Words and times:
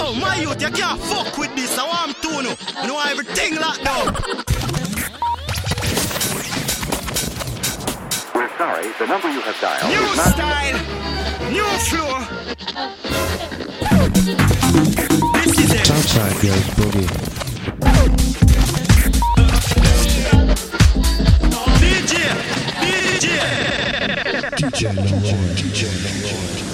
Yo, 0.00 0.14
my 0.14 0.34
youth, 0.36 0.62
you 0.62 0.70
can't 0.70 0.98
fuck 0.98 1.36
with 1.36 1.54
this. 1.54 1.76
I 1.78 1.84
want 1.84 2.16
to 2.22 2.42
know. 2.42 2.54
I 2.74 2.86
know 2.86 2.98
everything 3.10 3.56
locked 3.56 3.84
down. 3.84 4.14
We're 8.34 8.48
sorry, 8.56 8.88
the 8.98 9.06
number 9.06 9.30
you 9.30 9.40
have 9.42 9.60
dialed 9.60 9.92
New 9.92 10.00
is 10.00 10.16
not... 10.16 10.32
style, 10.32 10.78
new 11.52 11.68
floor. 11.90 12.18
this 15.34 15.58
is 15.58 15.70
it. 15.74 15.90
Outside 15.90 16.36
girls 16.40 16.68
boogie. 16.78 17.08
DJ, 21.78 22.12
DJ. 22.80 23.26
DJ 24.56 24.82
DJ 25.60 26.69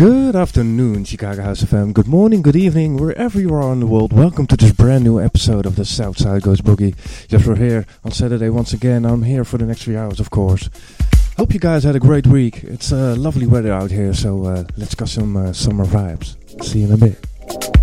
Good 0.00 0.34
afternoon, 0.34 1.04
Chicago 1.04 1.42
House 1.42 1.62
FM. 1.62 1.92
Good 1.92 2.06
morning, 2.06 2.40
good 2.40 2.56
evening, 2.56 2.96
wherever 2.96 3.38
you 3.38 3.52
are 3.52 3.70
in 3.70 3.80
the 3.80 3.86
world. 3.86 4.14
Welcome 4.14 4.46
to 4.46 4.56
this 4.56 4.72
brand 4.72 5.04
new 5.04 5.20
episode 5.20 5.66
of 5.66 5.76
the 5.76 5.84
South 5.84 6.16
Side 6.16 6.40
Goes 6.40 6.62
Boogie. 6.62 6.96
Just 7.28 7.44
for 7.44 7.54
here 7.54 7.84
on 8.02 8.10
Saturday 8.10 8.48
once 8.48 8.72
again. 8.72 9.04
I'm 9.04 9.24
here 9.24 9.44
for 9.44 9.58
the 9.58 9.66
next 9.66 9.82
three 9.82 9.98
hours, 9.98 10.18
of 10.18 10.30
course. 10.30 10.70
Hope 11.36 11.52
you 11.52 11.60
guys 11.60 11.84
had 11.84 11.96
a 11.96 12.00
great 12.00 12.26
week. 12.26 12.64
It's 12.64 12.92
uh, 12.92 13.14
lovely 13.18 13.46
weather 13.46 13.74
out 13.74 13.90
here, 13.90 14.14
so 14.14 14.42
uh, 14.46 14.64
let's 14.78 14.94
got 14.94 15.10
some 15.10 15.36
uh, 15.36 15.52
summer 15.52 15.84
vibes. 15.84 16.34
See 16.64 16.78
you 16.78 16.86
in 16.86 16.92
a 16.92 16.96
bit. 16.96 17.79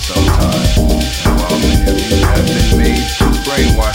sometimes. 0.00 0.76
While 1.24 1.58
many 1.60 2.20
have 2.22 2.46
been 2.46 2.78
made 2.78 3.06
brainwash. 3.44 3.89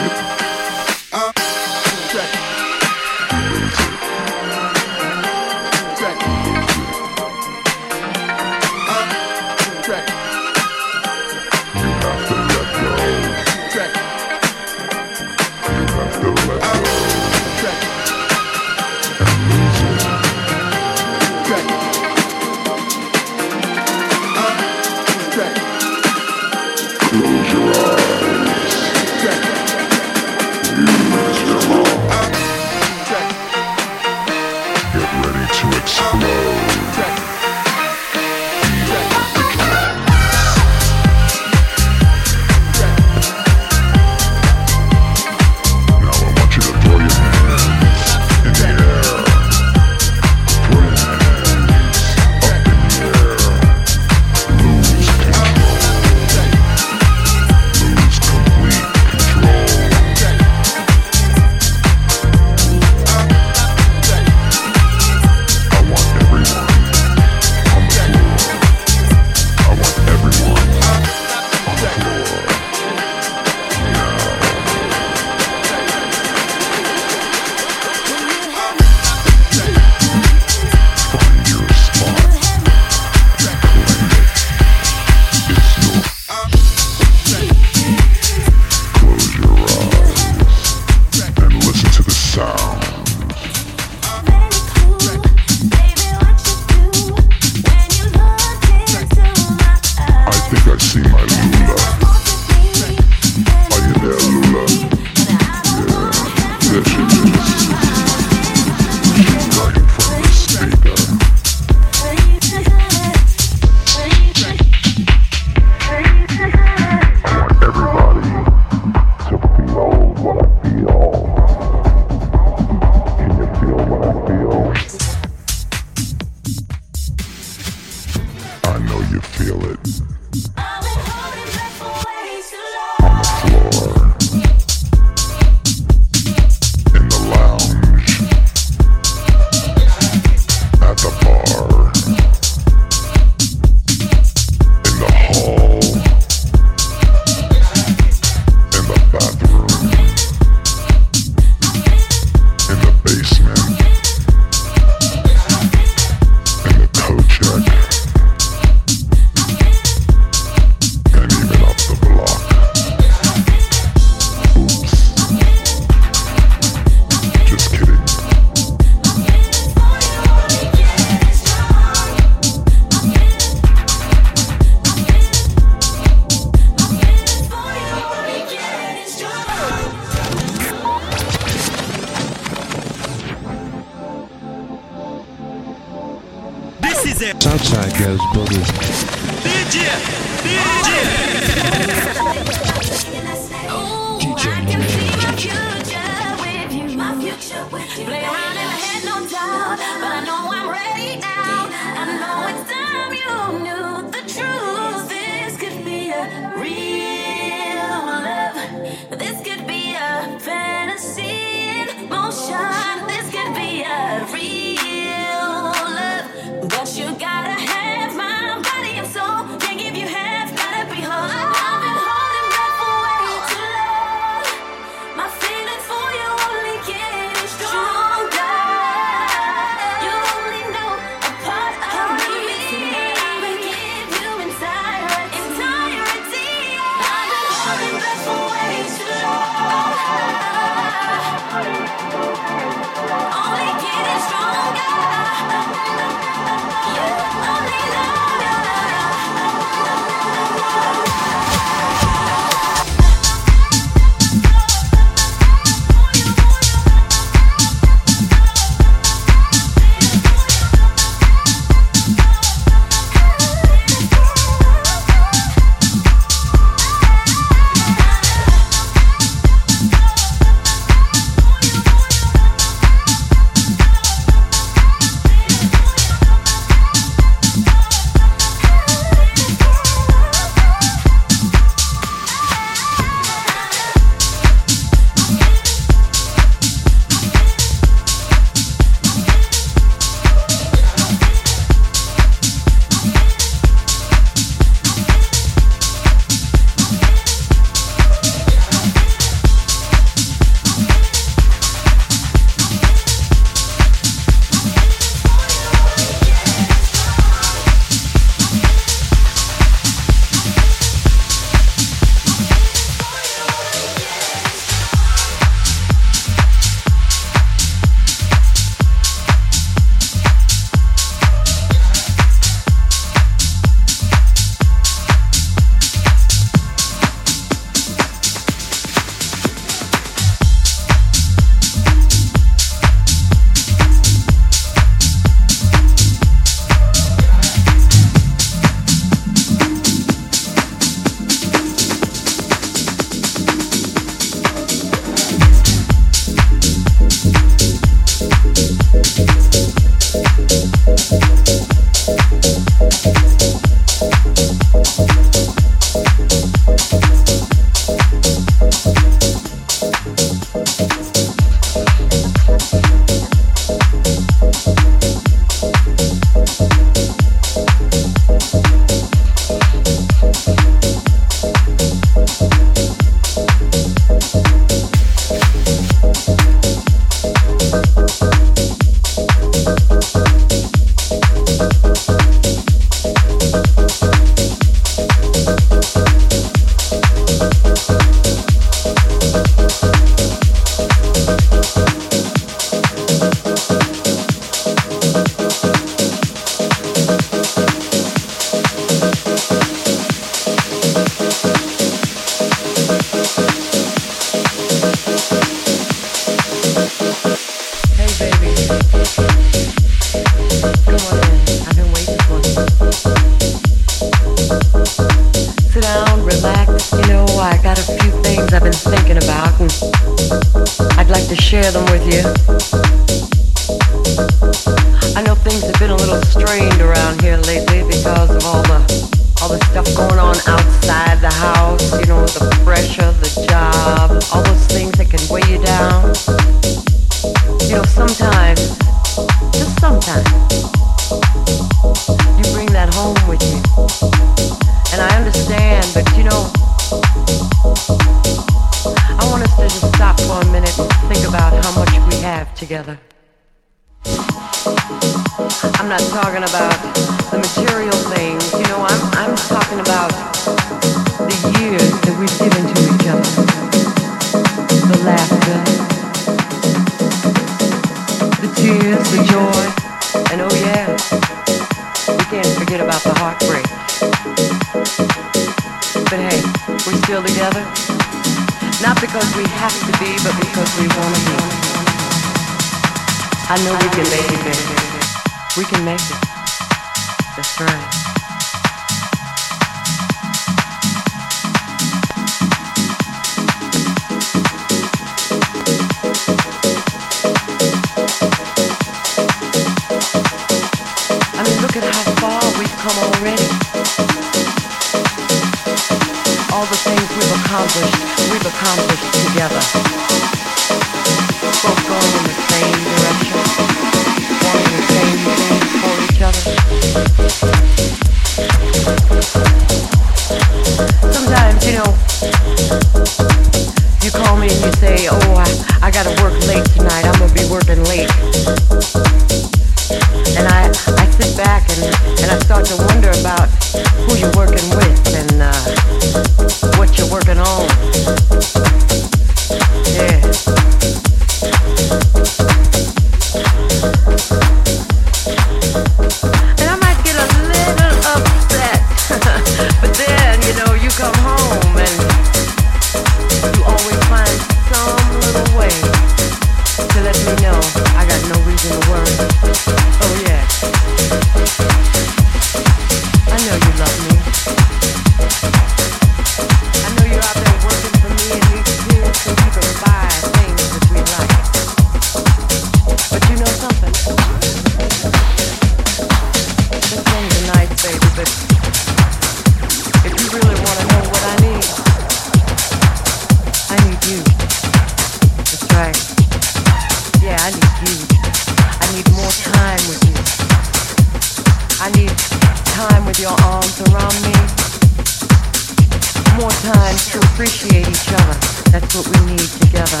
to 597.12 597.18
appreciate 597.32 597.88
each 597.88 598.12
other. 598.12 598.36
That's 598.68 598.92
what 598.92 599.08
we 599.08 599.32
need 599.32 599.48
together. 599.64 600.00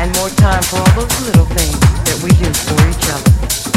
And 0.00 0.08
more 0.16 0.32
time 0.40 0.62
for 0.62 0.80
all 0.80 0.92
those 0.96 1.12
little 1.28 1.44
things 1.52 1.76
that 2.08 2.16
we 2.24 2.32
do 2.40 2.48
for 2.64 2.80
each 2.88 3.06
other. 3.12 3.28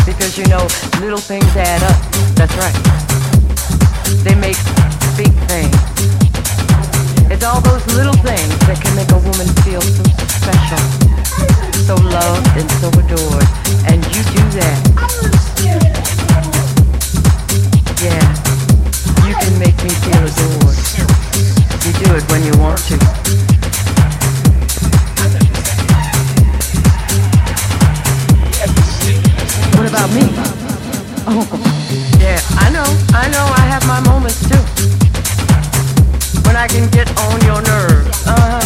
Because 0.08 0.38
you 0.38 0.48
know, 0.48 0.64
little 1.04 1.20
things 1.20 1.48
add 1.60 1.84
up. 1.84 2.00
That's 2.40 2.56
right. 2.56 2.78
They 4.24 4.36
make 4.36 4.56
big 5.20 5.34
things. 5.52 5.76
It's 7.28 7.44
all 7.44 7.60
those 7.60 7.84
little 7.92 8.16
things 8.24 8.54
that 8.64 8.80
can 8.80 8.96
make 8.96 9.12
a 9.12 9.20
woman 9.20 9.48
feel 9.68 9.82
so 9.82 10.04
special, 10.40 10.84
so 11.84 11.96
loved 12.00 12.48
and 12.56 12.70
so 12.80 12.88
adored. 12.96 13.48
And 13.92 14.00
you 14.16 14.24
do 14.32 14.44
that. 14.62 14.94
me 19.84 19.90
feel 19.90 20.24
adored. 20.24 20.78
You 21.84 21.92
do 22.00 22.16
it 22.16 22.24
when 22.32 22.42
you 22.48 22.56
want 22.58 22.80
to. 22.88 22.96
What 29.76 29.88
about 29.90 30.10
me? 30.16 30.24
Oh, 31.28 31.44
yeah, 32.20 32.40
I 32.64 32.72
know, 32.72 32.88
I 33.12 33.28
know, 33.28 33.44
I 33.44 33.64
have 33.68 33.86
my 33.86 34.00
moments 34.08 34.40
too. 34.48 34.64
When 36.48 36.56
I 36.56 36.68
can 36.68 36.90
get 36.92 37.10
on 37.20 37.42
your 37.44 37.62
nerves, 37.62 38.28
uh-huh. 38.28 38.64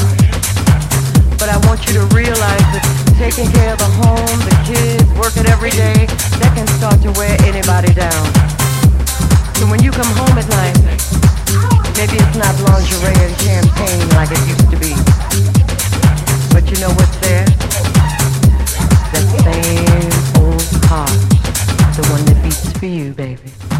But 1.39 1.49
I 1.49 1.57
want 1.65 1.87
you 1.87 1.93
to 1.93 2.05
realize 2.13 2.67
that 2.73 2.83
taking 3.17 3.49
care 3.51 3.73
of 3.73 3.79
the 3.79 3.89
home, 4.05 4.39
the 4.45 4.53
kids, 4.69 5.05
working 5.17 5.47
every 5.47 5.71
day, 5.71 6.05
that 6.37 6.53
can 6.53 6.67
start 6.77 7.01
to 7.01 7.11
wear 7.17 7.35
anybody 7.41 7.93
down. 7.93 8.56
So 9.57 9.65
when 9.65 9.81
you 9.81 9.89
come 9.89 10.05
home 10.13 10.37
at 10.37 10.47
night, 10.49 10.77
maybe 11.97 12.17
it's 12.21 12.37
not 12.37 12.53
lingerie 12.61 13.17
and 13.25 13.35
champagne 13.41 14.09
like 14.09 14.29
it 14.31 14.37
used 14.45 14.69
to 14.69 14.77
be. 14.77 14.93
But 16.53 16.69
you 16.69 16.77
know 16.79 16.93
what's 16.93 17.17
there? 17.25 17.47
Same 19.41 20.43
old 20.43 20.61
heart, 20.85 21.09
the 21.95 22.07
one 22.11 22.23
that 22.25 22.39
beats 22.43 22.71
for 22.77 22.85
you, 22.85 23.13
baby. 23.13 23.76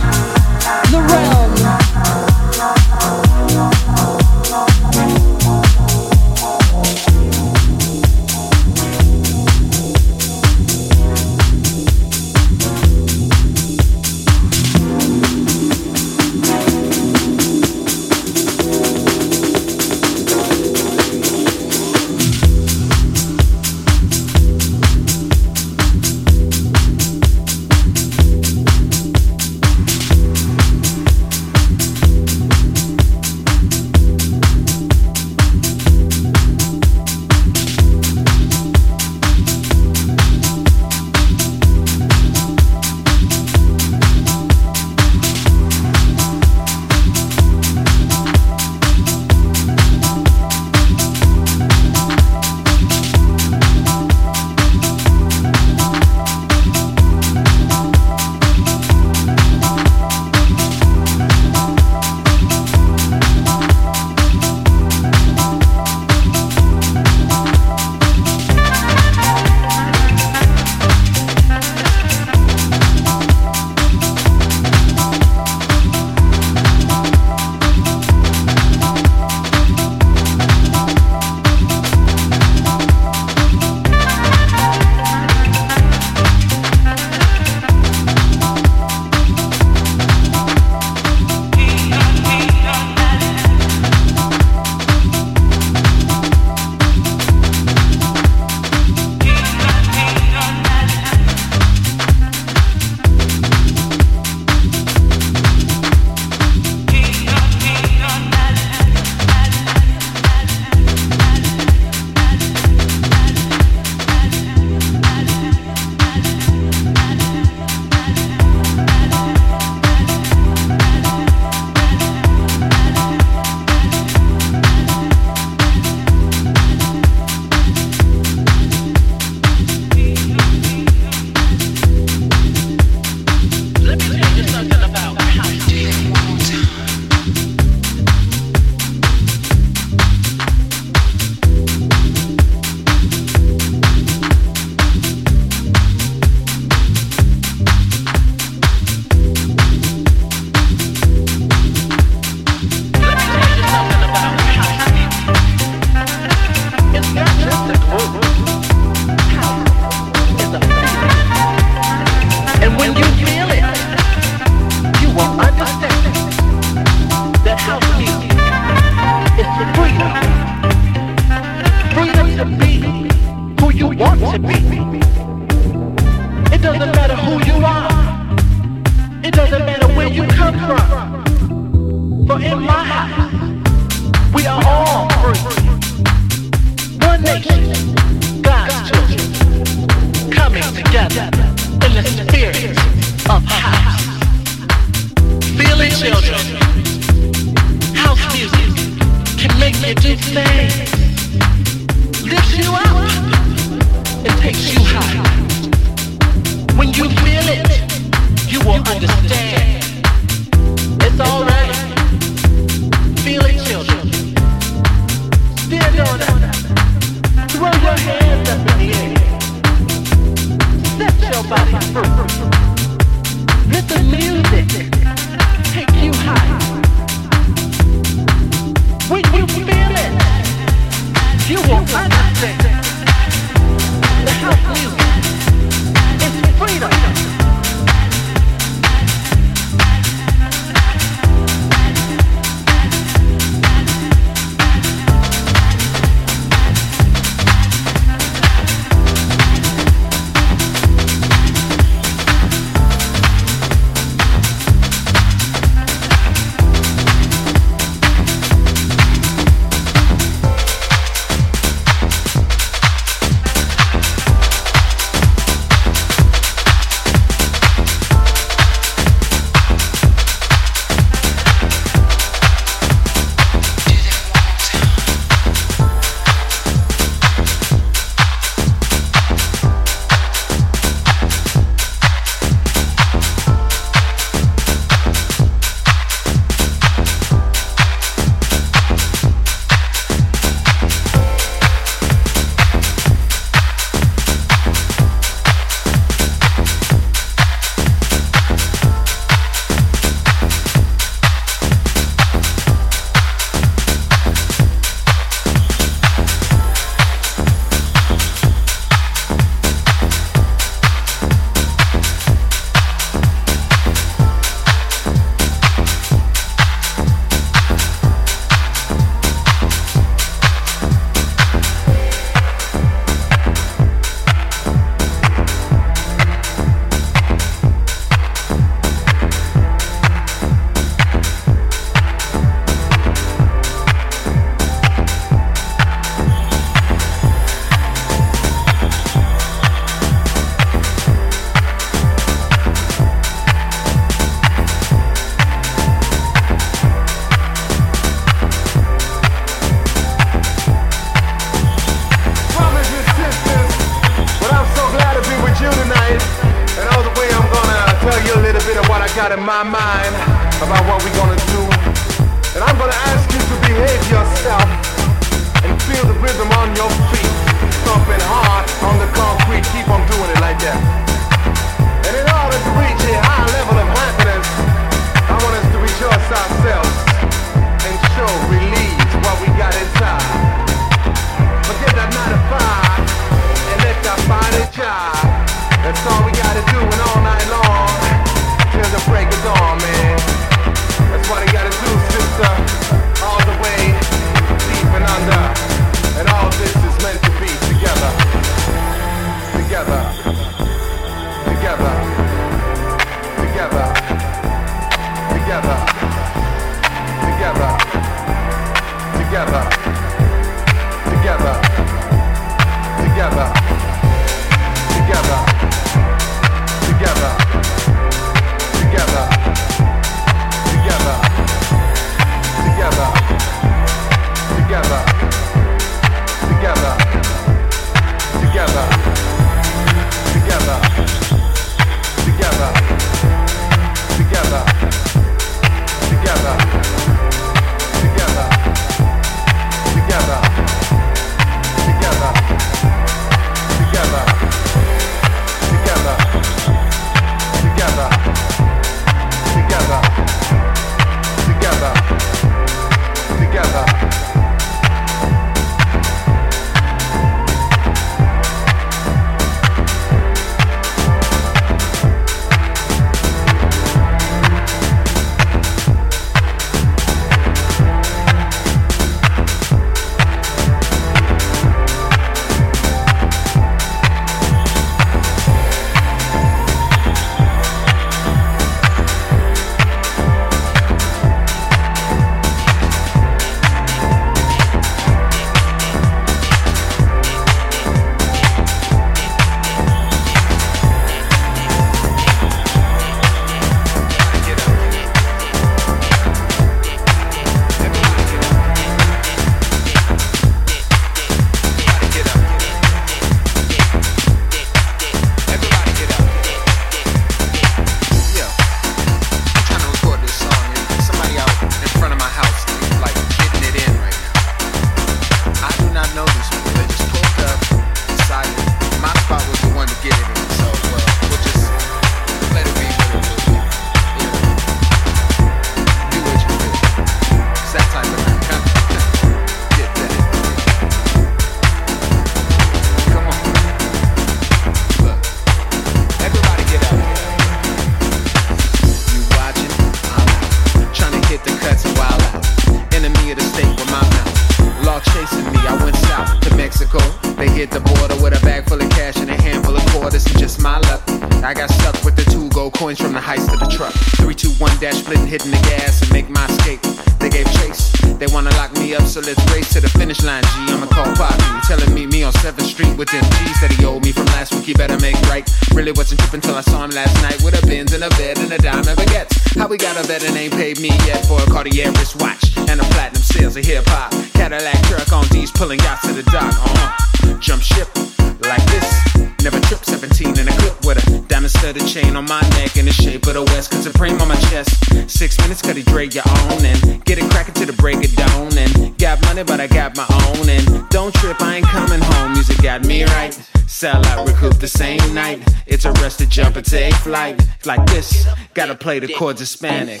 Gotta 598.58 598.74
play 598.74 598.98
the 598.98 599.12
chords 599.14 599.38
Hispanic. 599.38 600.00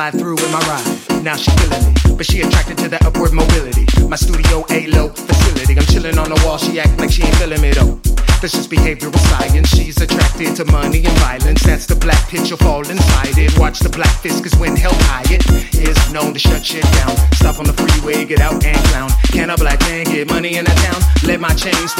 slide 0.00 0.18
through 0.18 0.36
with 0.36 0.50
my 0.50 0.60
ride. 0.60 1.22
Now 1.22 1.36
she 1.36 1.50
feeling 1.60 1.84
me, 1.84 1.92
but 2.16 2.24
she 2.24 2.40
attracted 2.40 2.78
to 2.78 2.88
that 2.88 3.04
upward 3.04 3.32
mobility. 3.34 3.84
My 4.08 4.16
studio 4.16 4.64
A 4.70 4.86
low 4.86 5.08
facility. 5.08 5.76
I'm 5.76 5.84
chilling 5.92 6.16
on 6.16 6.30
the 6.30 6.40
wall, 6.44 6.56
she 6.56 6.80
act 6.80 6.98
like 6.98 7.10
she 7.10 7.22
ain't 7.22 7.36
feeling 7.36 7.60
me 7.60 7.70
though. 7.72 8.00
This 8.40 8.54
is 8.54 8.66
behavioral 8.66 9.20
science. 9.28 9.68
She's 9.68 10.00
attracted 10.00 10.56
to 10.56 10.64
money 10.72 11.04
and 11.04 11.16
violence. 11.20 11.62
That's 11.62 11.84
the 11.84 11.96
black 11.96 12.22
pit 12.30 12.48
you'll 12.48 12.56
fall 12.56 12.80
inside 12.88 13.36
it. 13.36 13.52
Watch 13.58 13.80
the 13.80 13.90
black 13.90 14.14
fist, 14.24 14.42
cause 14.42 14.56
when 14.56 14.74
held 14.74 14.96
high, 15.12 15.28
it 15.28 15.44
is 15.76 15.98
known 16.14 16.32
to 16.32 16.38
shut 16.38 16.64
shit 16.64 16.86
down. 16.96 17.12
Stop 17.36 17.58
on 17.58 17.66
the 17.66 17.76
freeway, 17.76 18.24
get 18.24 18.40
out 18.40 18.64
and 18.64 18.80
clown. 18.88 19.10
Can 19.36 19.50
a 19.50 19.56
black 19.58 19.80
man 19.80 20.04
get 20.04 20.26
money 20.28 20.56
in 20.56 20.64
a 20.64 20.74
town? 20.86 21.00
Let 21.24 21.40
my 21.40 21.52
chains 21.52 21.92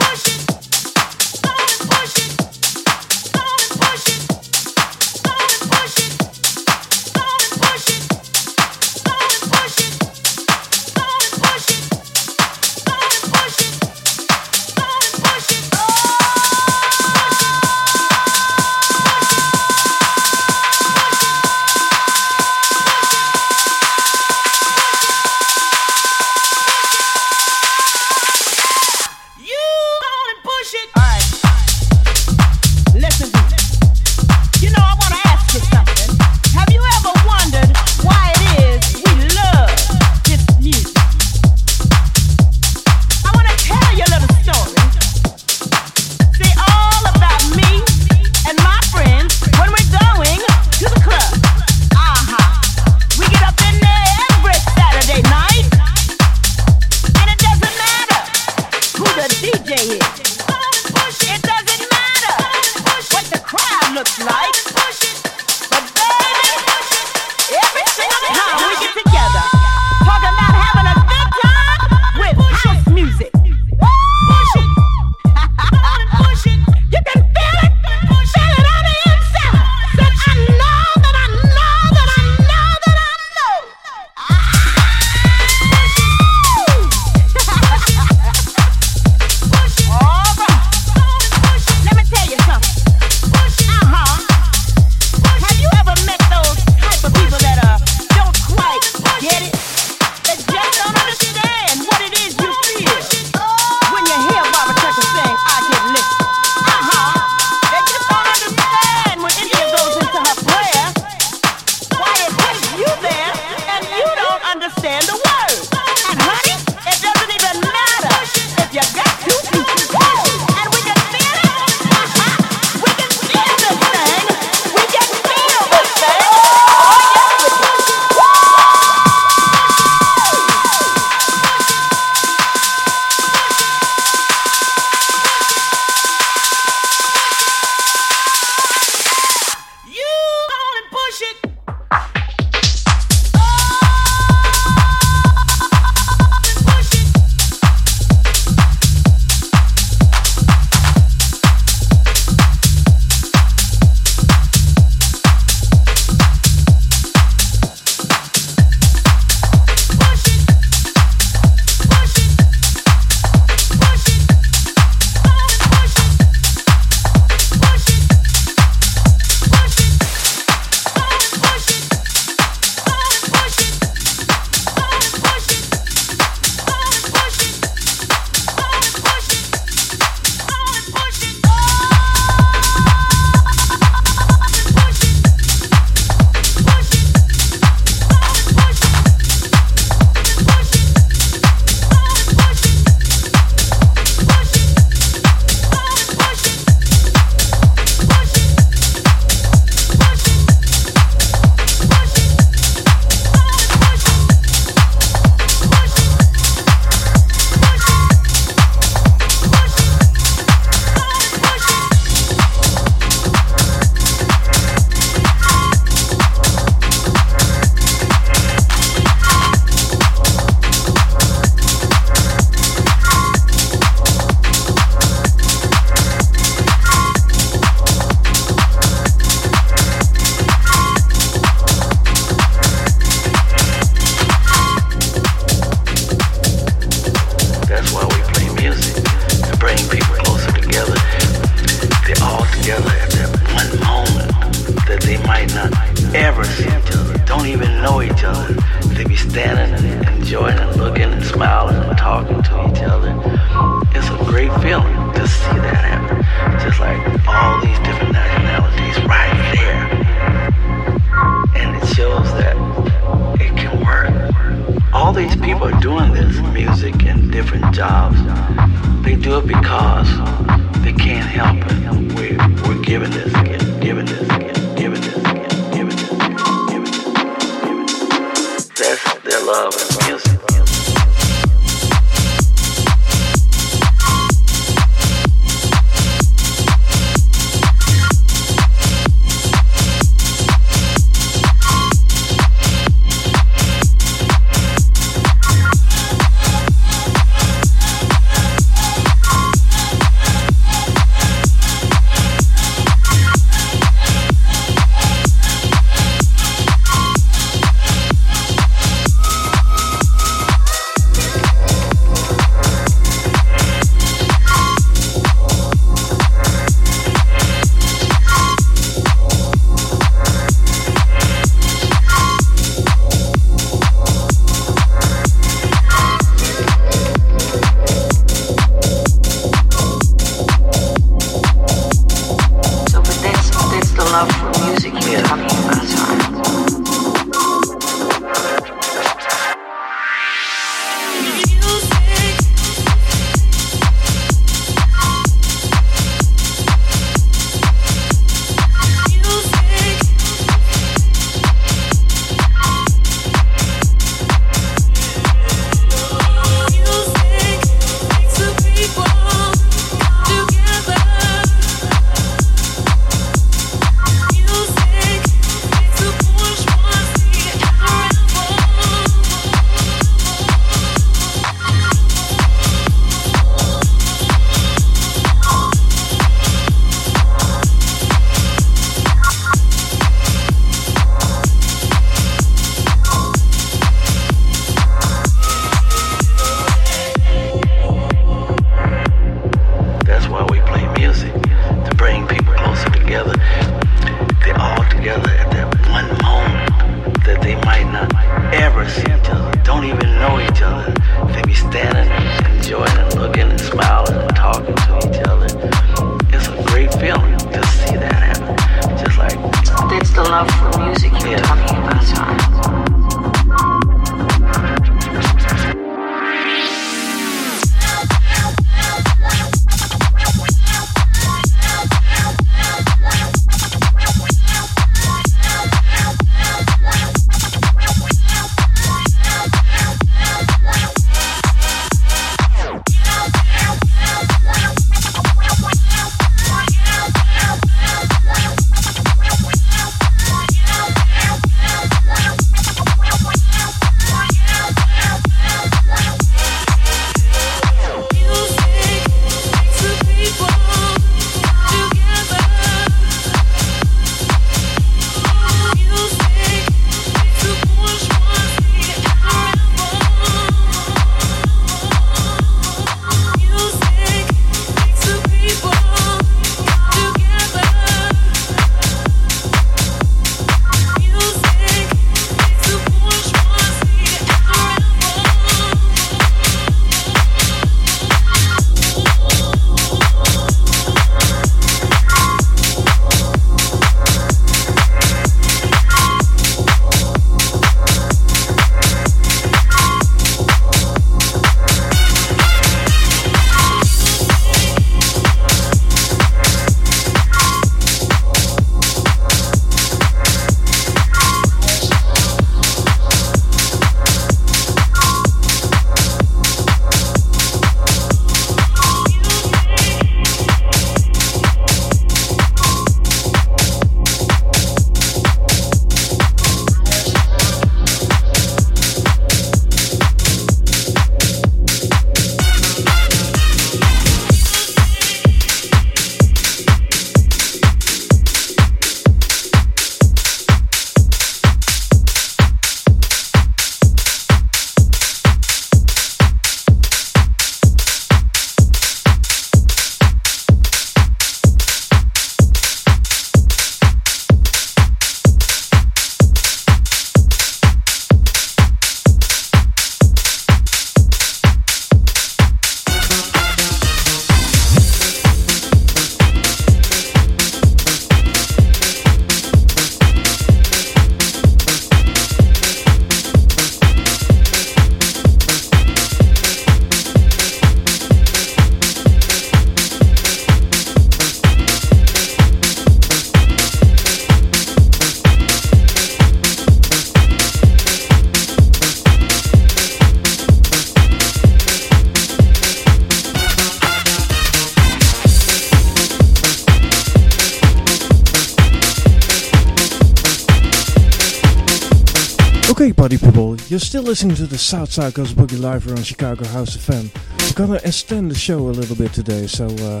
listening 594.10 594.34
to 594.34 594.44
the 594.44 594.58
Southside 594.58 595.14
Goes 595.14 595.32
Boogie 595.32 595.60
live 595.60 595.84
here 595.84 595.94
on 595.94 596.02
Chicago 596.02 596.44
House 596.46 596.76
FM. 596.76 597.14
We're 597.46 597.66
gonna 597.66 597.80
extend 597.84 598.28
the 598.28 598.34
show 598.34 598.58
a 598.58 598.74
little 598.74 598.96
bit 598.96 599.12
today, 599.12 599.46
so 599.46 599.66
uh, 599.66 600.00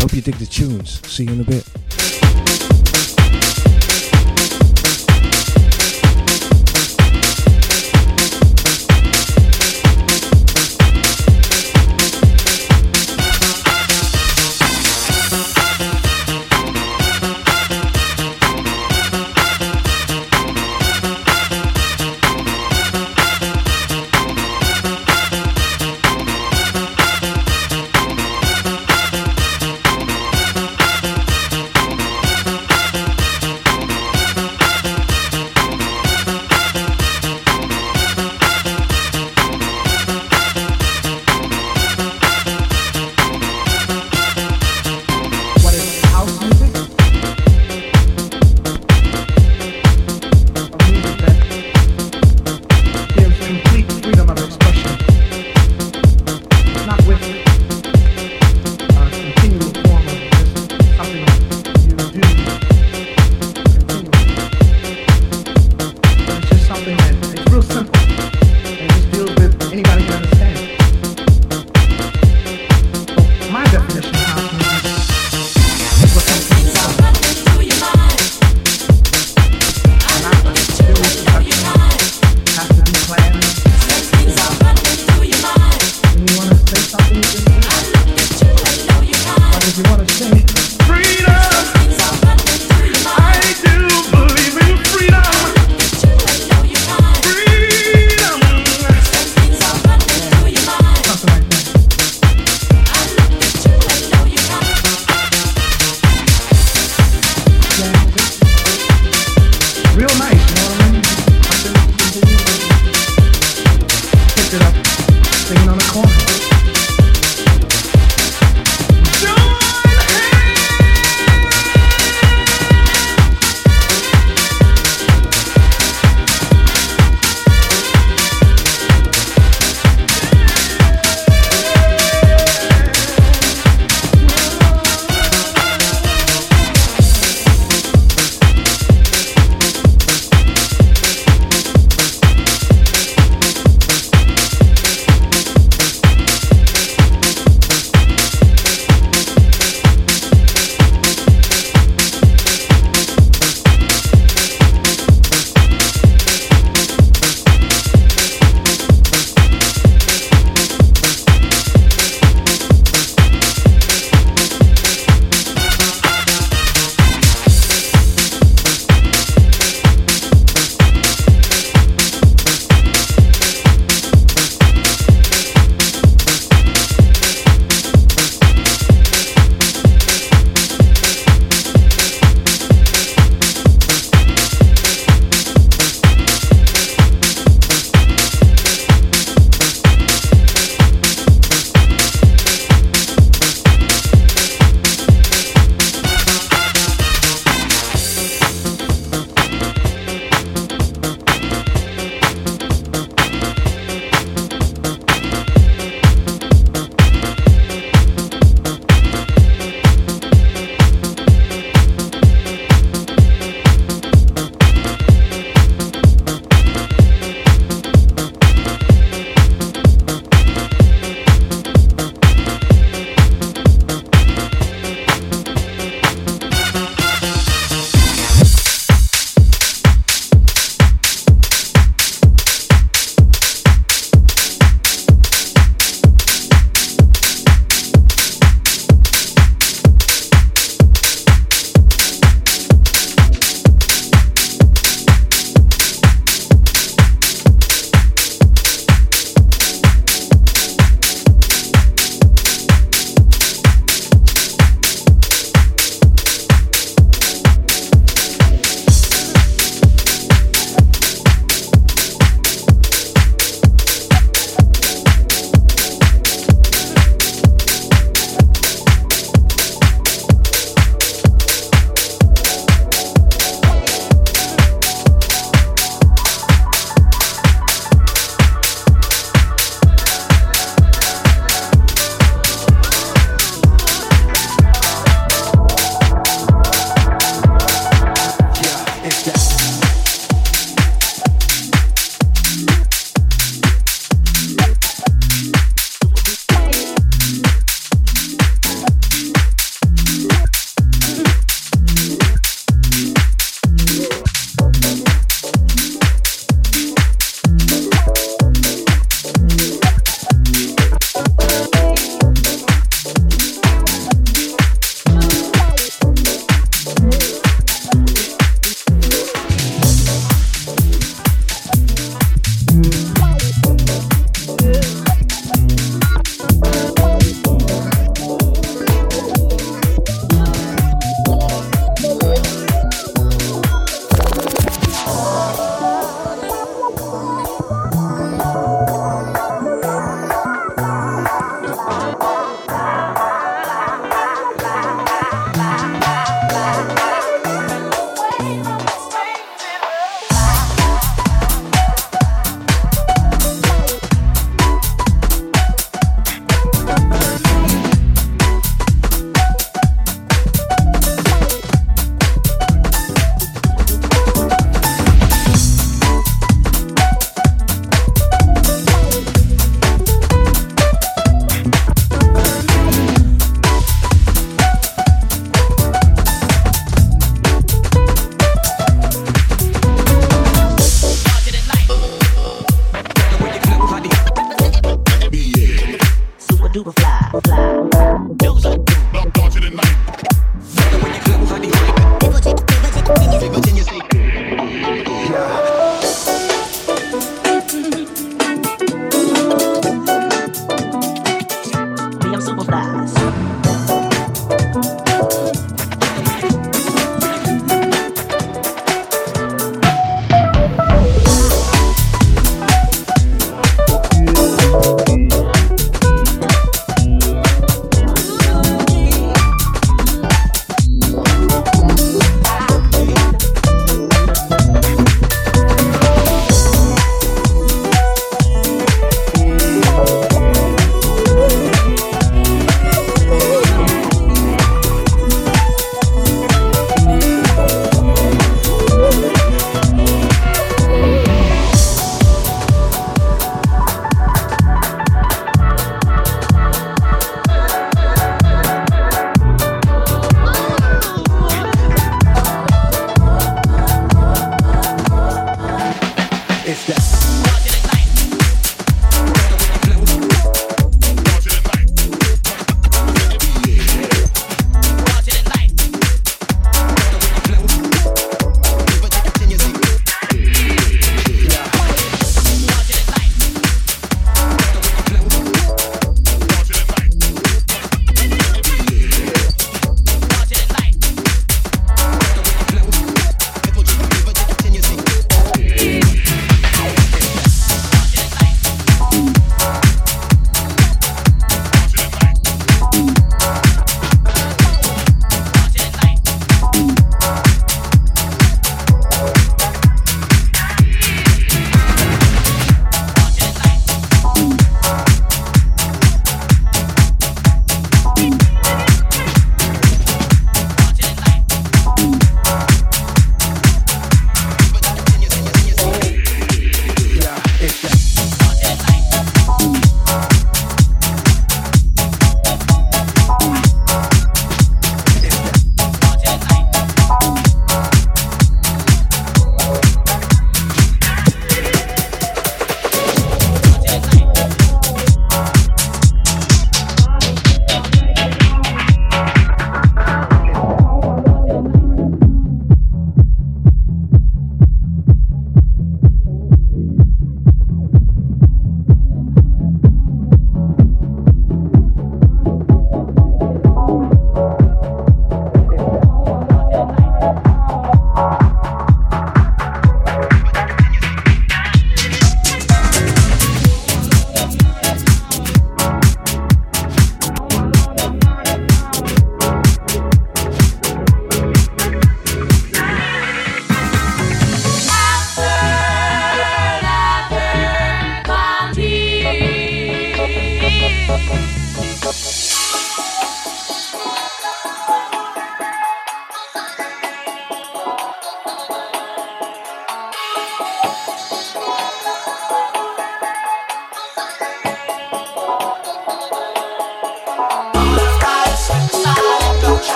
hope 0.00 0.12
you 0.14 0.20
dig 0.20 0.34
the 0.34 0.46
tunes. 0.46 1.00
See 1.06 1.26
you 1.26 1.32
in 1.32 1.40
a 1.42 1.44
bit. 1.44 1.64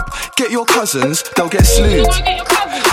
Gob, 0.00 0.36
get 0.36 0.50
your 0.50 0.64
cousins, 0.64 1.24
they'll 1.36 1.48
get 1.48 1.66
slewed. 1.66 2.08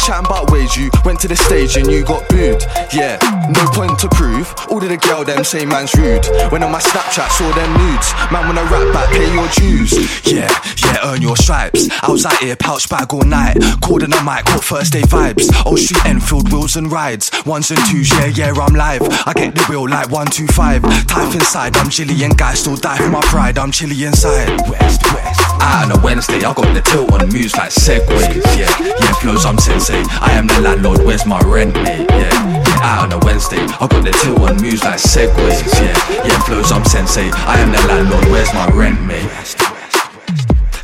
Chatting 0.06 0.26
about 0.26 0.52
ways 0.52 0.76
you 0.76 0.90
went 1.06 1.20
to 1.22 1.28
the 1.28 1.36
stage 1.36 1.76
and 1.76 1.90
you 1.90 2.04
got 2.04 2.28
booed. 2.30 2.64
Yeah, 2.94 3.18
no 3.50 3.66
point 3.74 4.00
to 4.00 4.10
prove. 4.10 4.54
All 4.70 4.82
of 4.82 4.90
the 4.90 4.98
girl 4.98 5.24
them 5.24 5.44
say 5.44 5.66
man's 5.66 5.94
rude. 5.96 6.26
When 6.52 6.64
on 6.64 6.72
my 6.72 6.80
Snapchat 6.80 7.30
saw 7.30 7.52
them 7.54 7.72
nudes, 7.74 8.14
man 8.32 8.48
when 8.48 8.58
I 8.58 8.64
rap 8.70 8.94
back, 8.94 9.10
pay 9.12 9.32
your 9.34 9.48
dues. 9.50 9.92
Yeah, 10.26 10.50
yeah, 10.84 10.98
earn 11.04 11.22
your 11.22 11.36
stripes. 11.36 11.90
I 12.02 12.10
was 12.10 12.26
out 12.26 12.38
here 12.38 12.56
pouch 12.56 12.90
bag 12.90 13.14
all 13.14 13.24
night, 13.24 13.58
called 13.82 14.04
in 14.04 14.10
the 14.10 14.22
mic, 14.24 14.48
first 14.64 14.94
day 14.94 15.02
vibes. 15.02 15.50
Old 15.66 15.80
street 15.80 16.06
Enfield 16.06 16.52
wheels 16.52 16.76
and 16.76 16.92
rides, 16.92 17.32
ones 17.46 17.72
and 17.72 17.80
twos. 17.88 18.12
Yeah, 18.12 18.28
yeah, 18.28 18.54
I'm 18.54 18.76
live. 18.76 19.02
I 19.26 19.34
get 19.34 19.56
the 19.56 19.66
wheel 19.66 19.88
like 19.88 20.10
one 20.10 20.28
two 20.28 20.48
five. 20.48 20.82
Type 21.08 21.34
inside, 21.34 21.76
I'm 21.78 21.90
Chilean 21.90 22.32
guy, 22.32 22.54
still 22.54 22.78
die 22.78 22.98
for 22.98 23.10
my 23.10 23.22
pride. 23.22 23.58
I'm 23.58 23.72
chilly 23.72 24.04
inside. 24.04 24.50
West, 24.70 25.04
west. 25.14 25.47
Out 25.62 25.86
on 25.86 25.92
a 25.92 26.02
Wednesday, 26.04 26.38
I 26.44 26.54
got 26.54 26.74
the 26.74 26.82
tilt 26.82 27.12
on 27.12 27.28
moves 27.30 27.56
like 27.56 27.72
segways. 27.72 28.44
Yeah, 28.58 28.72
yeah, 28.80 29.14
flows, 29.22 29.46
I'm 29.46 29.58
sensei. 29.58 30.04
I 30.22 30.32
am 30.32 30.48
the 30.48 30.60
landlord, 30.62 31.04
where's 31.06 31.26
my 31.26 31.40
rent, 31.42 31.74
mate? 31.76 32.08
Yeah, 32.10 32.34
yeah, 32.34 33.02
on 33.02 33.12
a 33.12 33.20
Wednesday, 33.20 33.62
I 33.62 33.88
got 33.88 34.04
the 34.04 34.12
tilt 34.24 34.42
on 34.42 34.62
moves 34.62 34.84
like 34.84 35.00
segways. 35.00 35.62
Yeah, 35.80 36.26
yeah, 36.26 36.40
flows, 36.44 36.72
I'm 36.72 36.86
sensei. 36.86 37.30
I 37.32 37.60
am 37.60 37.72
the 37.72 37.82
landlord, 37.88 38.26
where's 38.26 38.54
my 38.54 38.68
rent, 38.70 39.02
mate? 39.06 39.77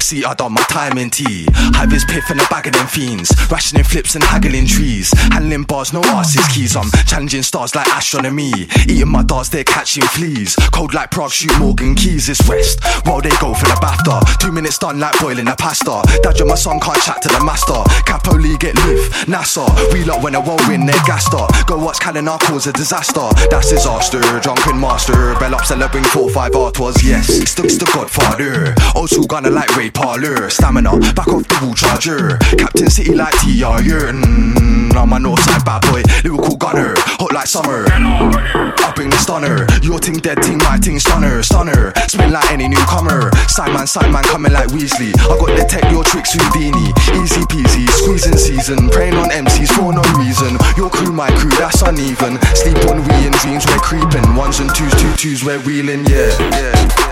See, 0.03 0.25
I 0.25 0.33
done 0.33 0.51
my 0.51 0.61
time 0.63 0.97
in 0.97 1.09
tea. 1.09 1.47
High 1.79 1.85
vis 1.85 2.03
piff 2.03 2.29
and 2.29 2.41
a 2.41 2.45
bag 2.49 2.67
of 2.67 2.73
them 2.73 2.87
fiends. 2.87 3.31
Rationing 3.49 3.85
flips 3.85 4.15
and 4.15 4.23
haggling 4.25 4.67
trees. 4.67 5.13
Handling 5.31 5.63
bars, 5.63 5.93
no 5.93 6.01
artist 6.11 6.51
keys. 6.51 6.75
I'm 6.75 6.91
challenging 7.07 7.41
stars 7.41 7.73
like 7.73 7.87
astronomy. 7.87 8.51
Eating 8.83 9.07
my 9.07 9.23
darts, 9.23 9.47
they're 9.47 9.63
catching 9.63 10.03
fleas. 10.03 10.57
Cold 10.73 10.93
like 10.93 11.09
Prague, 11.09 11.31
shoot 11.31 11.57
Morgan 11.57 11.95
Keys. 11.95 12.27
It's 12.27 12.45
West. 12.49 12.83
While 13.07 13.21
they 13.21 13.31
go 13.39 13.53
for 13.53 13.63
the 13.63 13.79
BAFTA. 13.79 14.39
Two 14.39 14.51
minutes 14.51 14.77
done 14.77 14.99
like 14.99 15.17
boiling 15.21 15.47
a 15.47 15.55
pasta. 15.55 16.03
Dad, 16.21 16.35
my 16.45 16.55
son 16.55 16.81
can't 16.81 17.01
chat 17.01 17.21
to 17.21 17.29
the 17.29 17.41
master. 17.41 17.81
Capo 18.03 18.35
Lee 18.35 18.57
get 18.57 18.75
lift. 18.83 19.25
NASA. 19.27 19.63
We 19.93 20.03
lot 20.03 20.21
when 20.21 20.35
I 20.35 20.39
won't 20.39 20.67
win, 20.67 20.85
they're 20.85 21.01
gassed 21.05 21.33
up. 21.33 21.49
Go 21.65 21.77
watch 21.77 22.01
Calendar 22.01 22.35
cause 22.41 22.67
a 22.67 22.73
disaster. 22.73 23.29
That's 23.49 23.69
disaster. 23.69 24.19
Drunken 24.41 24.77
master. 24.77 25.33
Bell 25.39 25.55
up, 25.55 25.63
celebrating 25.63 26.09
4-5 26.11 26.55
art 26.55 26.77
was 26.77 27.01
yes. 27.01 27.29
It's 27.29 27.55
the 27.55 27.89
godfather. 27.95 28.75
School 29.07 29.27
gunner 29.27 29.49
like 29.49 29.75
Ray 29.77 29.91
Parlour. 29.93 30.49
Stamina, 30.49 30.91
back 31.13 31.27
off 31.27 31.47
the 31.47 31.73
charger. 31.75 32.37
Captain 32.57 32.89
City 32.89 33.13
like 33.13 33.33
TR. 33.39 33.77
Mm, 33.79 34.93
I'm 34.95 35.13
a 35.13 35.19
north 35.19 35.41
side 35.41 35.63
bad 35.63 35.81
boy. 35.87 36.01
Lyrical 36.23 36.57
gunner. 36.57 36.93
Hot 37.21 37.33
like 37.33 37.47
summer. 37.47 37.85
I 37.89 38.91
bring 38.95 39.09
the 39.09 39.17
stunner. 39.17 39.65
Your 39.81 39.99
ting 39.99 40.17
dead 40.17 40.41
ting, 40.41 40.57
my 40.59 40.77
ting 40.77 40.99
stunner. 40.99 41.43
Stunner. 41.43 41.93
Spin 42.07 42.31
like 42.31 42.49
any 42.51 42.67
newcomer. 42.67 43.31
Simon, 43.47 43.87
Simon 43.87 44.23
coming 44.23 44.53
like 44.53 44.67
Weasley. 44.69 45.13
I 45.29 45.37
got 45.37 45.53
the 45.57 45.65
tech, 45.69 45.85
your 45.91 46.03
tricks 46.03 46.33
Houdini. 46.33 46.89
Easy 47.21 47.41
peasy. 47.47 47.87
Squeezing 48.01 48.37
season. 48.37 48.89
Praying 48.89 49.15
on 49.15 49.29
MCs 49.29 49.71
for 49.77 49.93
no 49.93 50.03
reason. 50.17 50.57
Your 50.75 50.89
crew, 50.89 51.13
my 51.13 51.29
crew, 51.37 51.51
that's 51.61 51.81
uneven. 51.81 52.41
Sleep 52.55 52.77
on 52.89 53.05
we 53.05 53.27
in 53.27 53.33
dreams, 53.43 53.65
we're 53.67 53.83
creeping. 53.83 54.35
Ones 54.35 54.59
and 54.59 54.73
twos, 54.73 54.93
two 54.95 55.13
twos, 55.15 55.43
we're 55.43 55.59
wheeling. 55.61 56.05
Yeah, 56.05 56.31
yeah. 56.39 57.02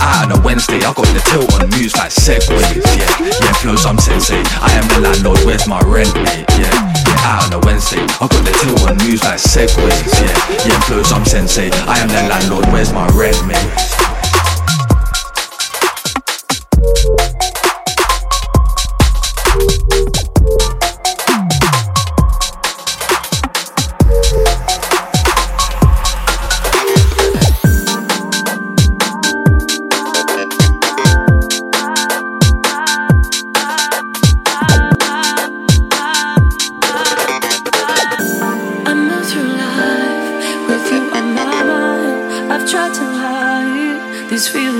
Out 0.00 0.24
on 0.24 0.32
a 0.32 0.40
Wednesday, 0.42 0.80
I 0.80 0.92
got 0.92 1.06
the 1.12 1.22
tilt 1.28 1.52
on 1.54 1.68
moves 1.70 1.96
like 1.96 2.10
segways. 2.10 2.80
Yeah, 2.96 3.08
yeah, 3.20 3.52
flows, 3.60 3.84
I'm 3.84 3.98
sensei. 3.98 4.40
I 4.60 4.72
am 4.72 4.86
the 4.88 5.00
landlord, 5.08 5.38
where's 5.44 5.66
my 5.68 5.80
rent, 5.84 6.14
mate? 6.14 6.48
Yeah, 6.56 6.72
yeah, 6.72 7.28
out 7.28 7.44
on 7.46 7.52
a 7.52 7.60
Wednesday, 7.66 8.00
I 8.20 8.24
got 8.26 8.42
the 8.44 8.52
tilt 8.64 8.82
on 8.88 8.96
moves 9.04 9.22
like 9.22 9.40
segways. 9.40 10.08
Yeah, 10.20 10.34
yeah, 10.66 10.80
flows, 10.88 11.12
I'm 11.12 11.24
sensei. 11.24 11.70
I 11.86 11.98
am 12.00 12.08
the 12.08 12.22
landlord, 12.28 12.66
where's 12.72 12.92
my 12.92 13.06
rent, 13.12 13.36
mate? 13.46 14.19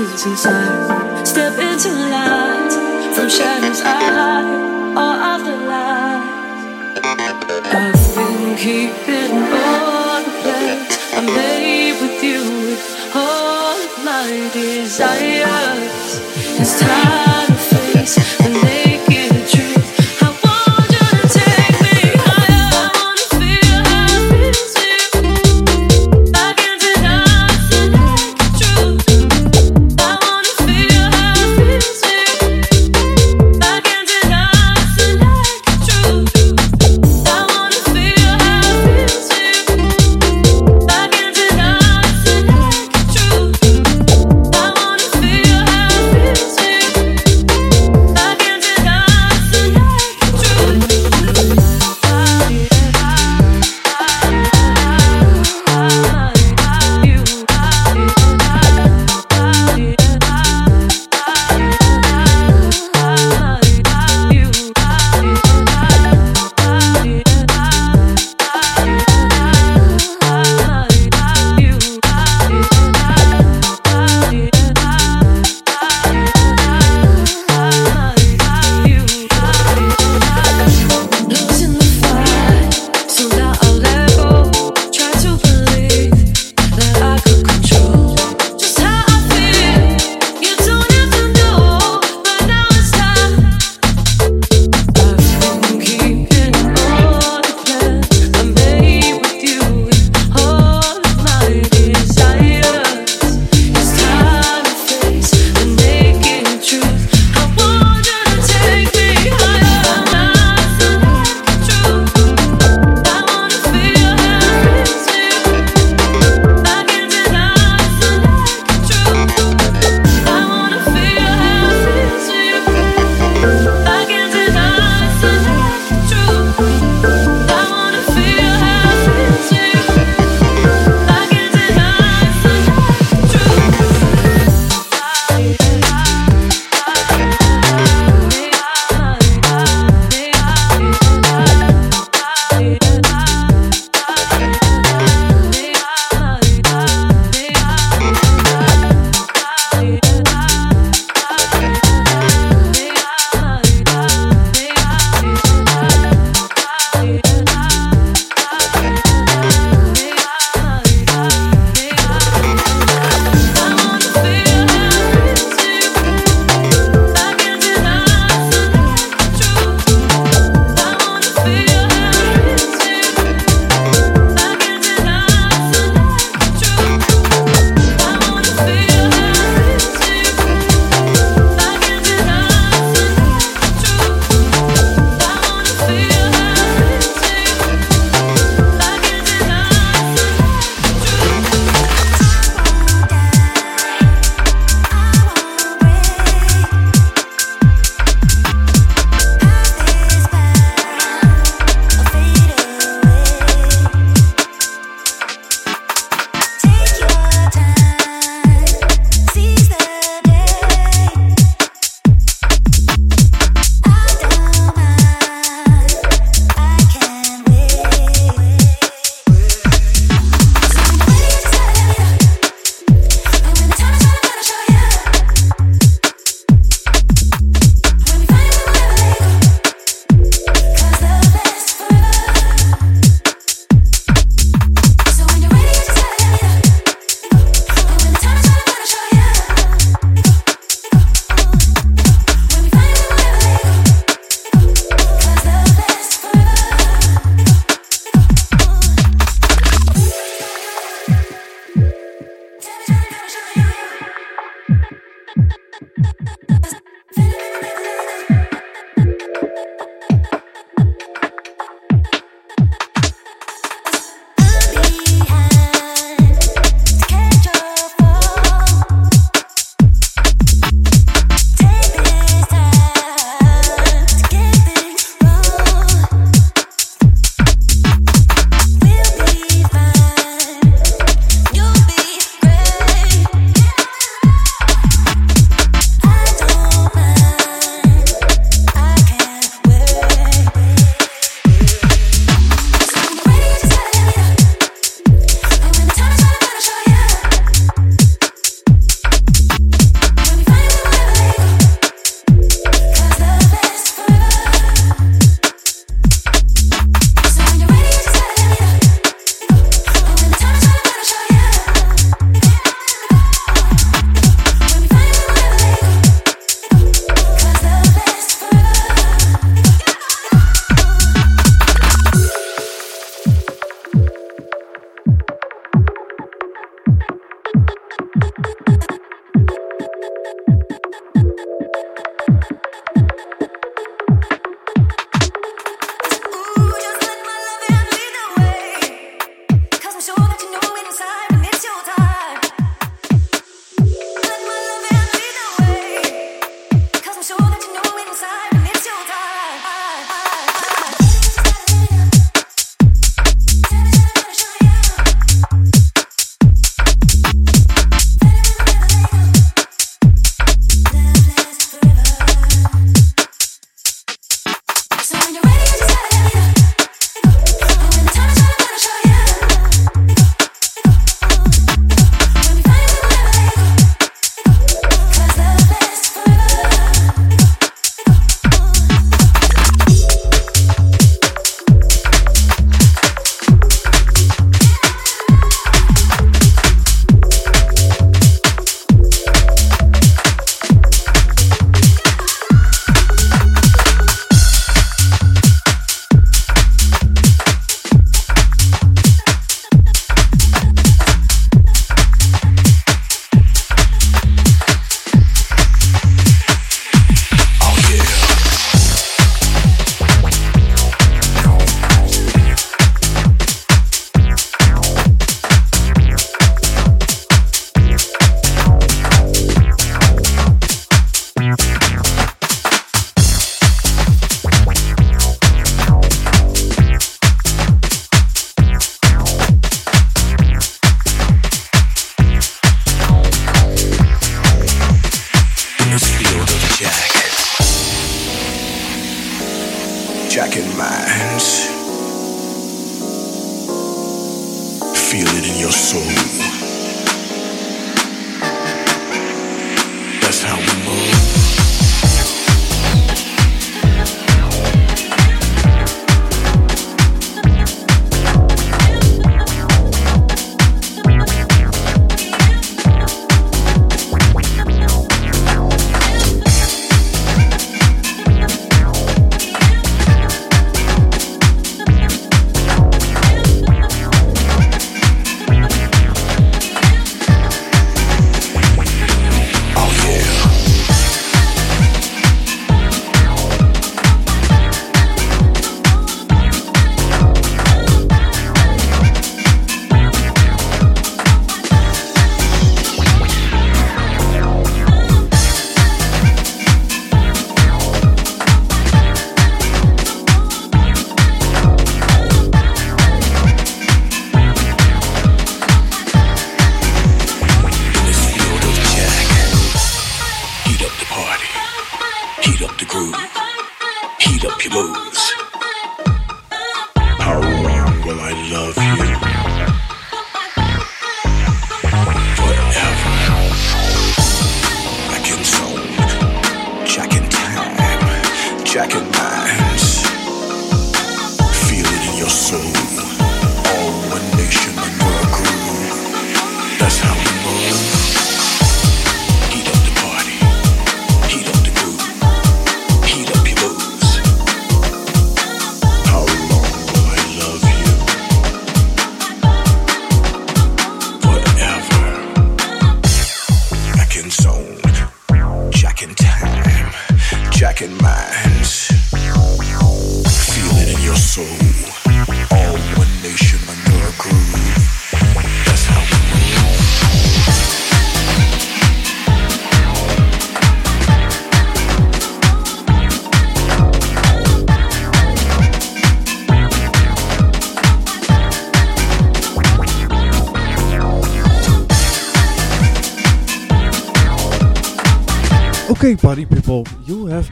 Feelings 0.01 0.25
inside. 0.25 1.27
Step 1.27 1.53
into 1.53 1.89
light 1.89 2.71
from 3.15 3.29
shadows 3.29 3.81
I 3.81 4.03
hide 4.17 4.97
all 4.97 5.19
of 5.33 5.45
the 5.45 5.55
lies. 5.69 6.41
I've 7.73 8.15
been 8.15 8.55
keeping 8.57 9.33
all 9.53 10.23
the 10.23 10.31
plans 10.41 10.97
I 11.13 11.21
made 11.35 12.01
with 12.01 12.23
you 12.23 12.41
with 12.65 12.83
all 13.15 13.77
my 14.03 14.49
desires. 14.53 16.19
It's 16.59 16.79
time 16.79 17.30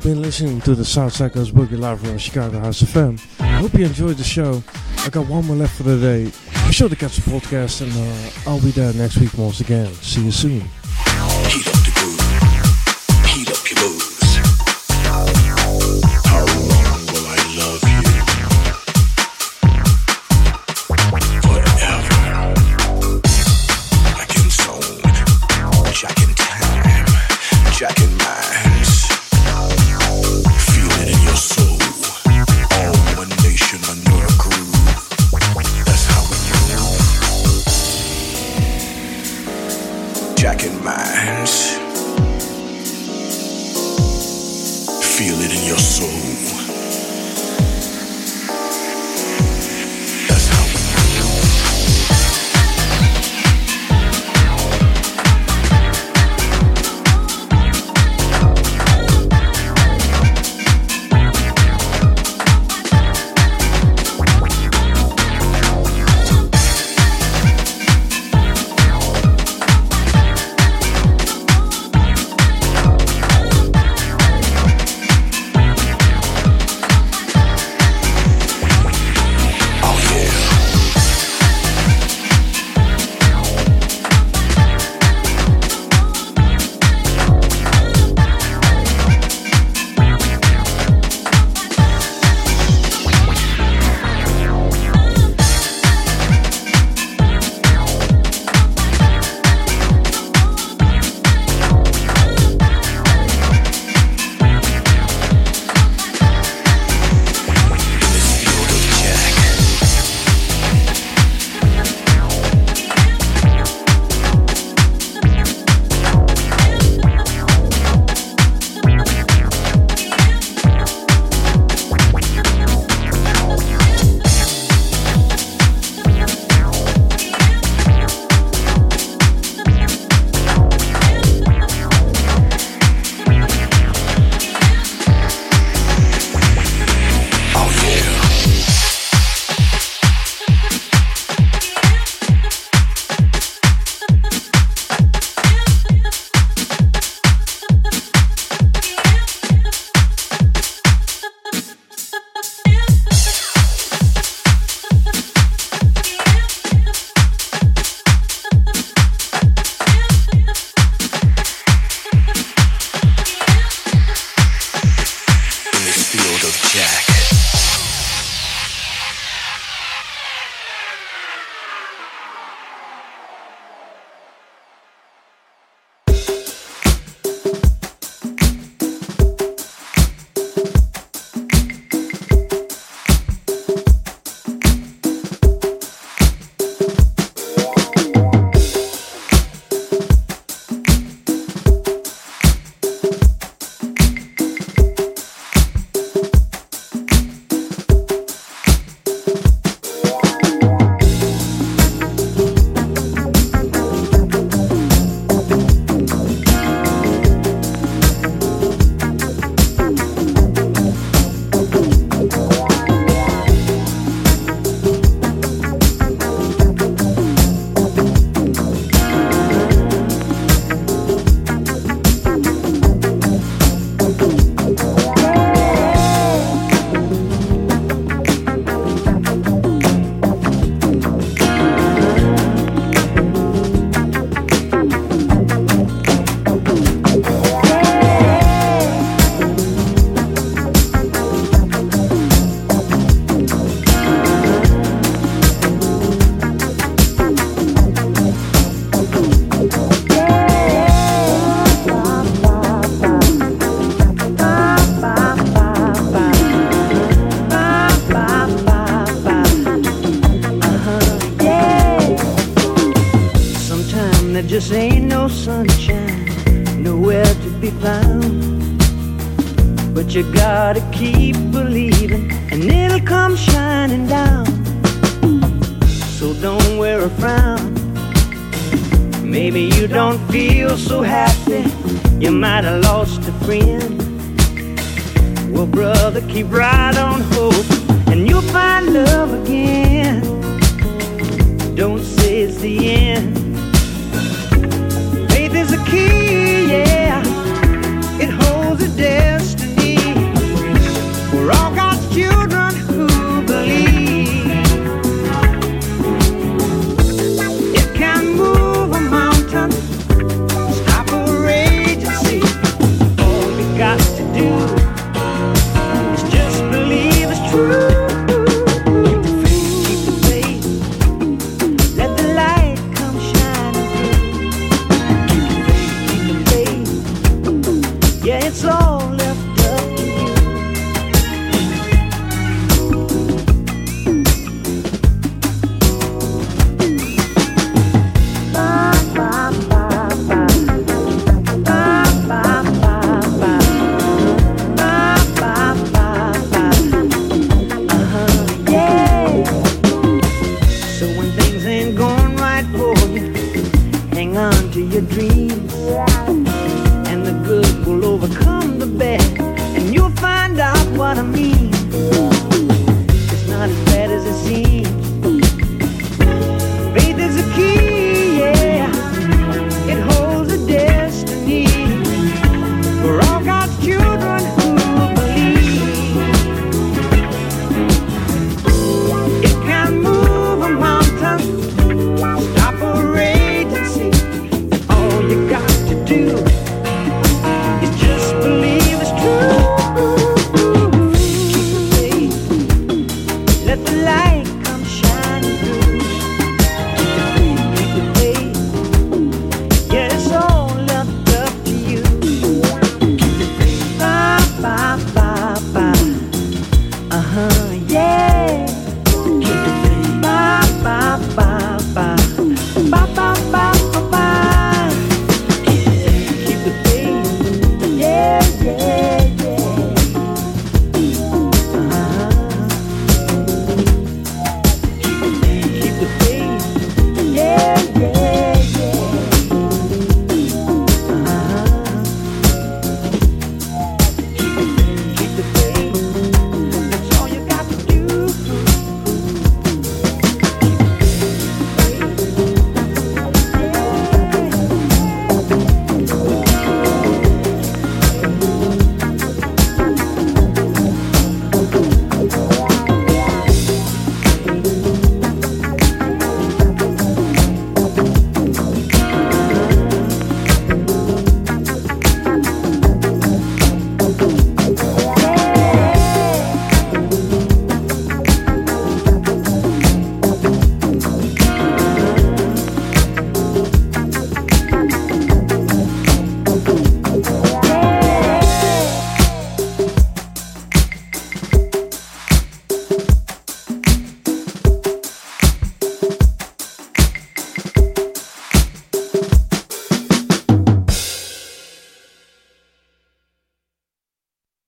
been 0.09 0.23
listening 0.23 0.59
to 0.61 0.73
the 0.73 0.83
Southside 0.83 1.33
Goes 1.33 1.51
Boogie 1.51 1.77
Live 1.77 2.01
from 2.01 2.17
Chicago 2.17 2.57
House 2.59 2.81
FM 2.81 3.21
I 3.39 3.45
hope 3.45 3.75
you 3.75 3.85
enjoyed 3.85 4.15
the 4.17 4.23
show. 4.23 4.63
I 5.05 5.09
got 5.09 5.27
one 5.27 5.45
more 5.45 5.55
left 5.55 5.75
for 5.75 5.83
the 5.83 5.99
day. 5.99 6.31
Be 6.65 6.73
sure 6.73 6.89
to 6.89 6.95
catch 6.95 7.17
the 7.17 7.29
podcast, 7.29 7.81
and 7.81 7.91
uh, 7.93 8.49
I'll 8.49 8.59
be 8.59 8.71
there 8.71 8.91
next 8.93 9.17
week 9.17 9.37
once 9.37 9.59
again. 9.59 9.93
See 9.93 10.23
you 10.23 10.31
soon. 10.31 10.63